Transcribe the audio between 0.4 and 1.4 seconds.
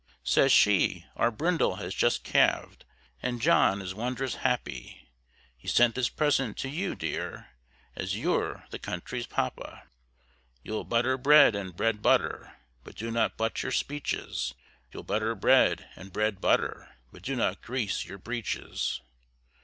she, "Our